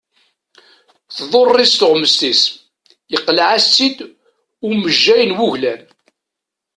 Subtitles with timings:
[1.15, 2.41] Tḍurr-it tuɣmest-is,
[3.11, 3.97] yeqleɛ-as-tt-id
[4.67, 5.81] umejjay n wuglan.